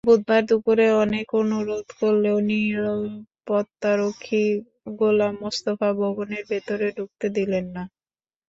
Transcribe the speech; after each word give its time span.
বুধবার 0.07 0.41
দুপুরে 0.49 0.87
অনেক 1.03 1.27
অনুরোধ 1.41 1.87
করলেও 1.99 2.37
নিরপত্তারক্ষী 2.49 4.43
গোলাম 4.97 5.33
মোস্তফা 5.41 5.89
ভবনের 5.99 6.43
ভেতরে 6.51 6.87
ঢুকতে 6.97 7.27
দিলেন 7.37 7.65
না। 7.75 7.83